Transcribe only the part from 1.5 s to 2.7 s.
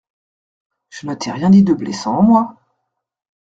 dit de blessant, moi.